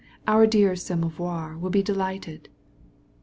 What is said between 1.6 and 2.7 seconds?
be delighted."